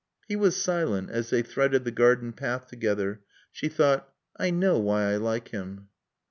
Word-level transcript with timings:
He 0.27 0.35
was 0.35 0.55
silent 0.59 1.11
as 1.11 1.29
they 1.29 1.43
threaded 1.43 1.85
the 1.85 1.91
garden 1.91 2.33
path 2.33 2.65
together. 2.65 3.21
She 3.51 3.67
thought, 3.67 4.11
"I 4.35 4.49
know 4.49 4.79
why 4.79 5.03
I 5.11 5.17
like 5.17 5.49
him." 5.49 5.89